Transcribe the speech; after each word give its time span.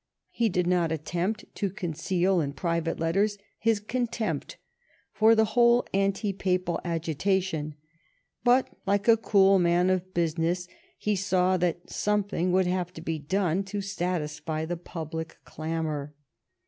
He 0.31 0.49
did 0.49 0.65
not 0.65 0.91
attempt 0.91 1.45
to 1.53 1.69
conceal 1.69 2.41
in 2.41 2.53
pri 2.53 2.79
vate 2.79 2.99
letters 2.99 3.37
his 3.59 3.79
contempt 3.79 4.57
for 5.13 5.35
the 5.35 5.45
whole 5.53 5.85
an 5.93 6.11
ti 6.11 6.33
Papal 6.33 6.81
agitation, 6.83 7.75
but, 8.43 8.67
like 8.87 9.07
a 9.07 9.15
cool 9.15 9.59
man 9.59 9.91
of 9.91 10.11
business, 10.15 10.67
he 10.97 11.15
saw 11.15 11.55
that 11.57 11.91
something 11.91 12.51
would 12.51 12.65
have 12.65 12.91
to 12.93 13.01
be 13.01 13.19
done 13.19 13.61
to 13.65 13.79
satisfy 13.79 14.65
the 14.65 14.75
public 14.75 15.37
clamor. 15.45 16.15